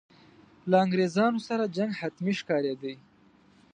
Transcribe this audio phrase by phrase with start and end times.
[0.69, 2.95] له انګرېزانو سره جنګ حتمي ښکارېدی.